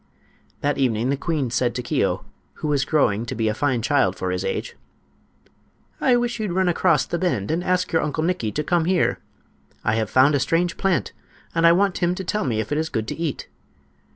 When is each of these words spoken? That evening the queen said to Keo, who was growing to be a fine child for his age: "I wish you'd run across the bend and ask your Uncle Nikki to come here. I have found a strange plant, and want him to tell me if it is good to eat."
That 0.61 0.79
evening 0.79 1.11
the 1.11 1.15
queen 1.15 1.51
said 1.51 1.75
to 1.75 1.83
Keo, 1.83 2.25
who 2.53 2.67
was 2.67 2.85
growing 2.85 3.23
to 3.27 3.35
be 3.35 3.47
a 3.47 3.53
fine 3.53 3.83
child 3.83 4.15
for 4.15 4.31
his 4.31 4.43
age: 4.43 4.75
"I 6.01 6.15
wish 6.15 6.39
you'd 6.39 6.53
run 6.53 6.67
across 6.67 7.05
the 7.05 7.19
bend 7.19 7.51
and 7.51 7.63
ask 7.63 7.91
your 7.91 8.01
Uncle 8.01 8.23
Nikki 8.23 8.51
to 8.53 8.63
come 8.63 8.85
here. 8.85 9.19
I 9.83 9.93
have 9.97 10.09
found 10.09 10.33
a 10.33 10.39
strange 10.39 10.75
plant, 10.75 11.13
and 11.53 11.77
want 11.77 11.99
him 11.99 12.15
to 12.15 12.23
tell 12.23 12.45
me 12.45 12.59
if 12.59 12.71
it 12.71 12.79
is 12.79 12.89
good 12.89 13.07
to 13.09 13.15
eat." 13.15 13.47